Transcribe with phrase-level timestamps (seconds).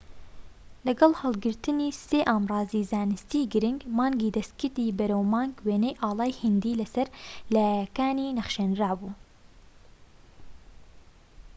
[0.87, 7.07] لەگەڵ هەلگرتنی سێ ئامڕازیی زانستیی گرنگ مانگی دەستکردی بەرەو مانگ وێنەی ئاڵای هیندی لەسەر
[7.53, 9.13] لایەکانی نەخشێنرابوو